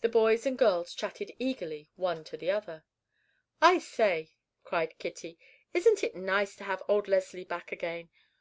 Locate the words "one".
1.94-2.24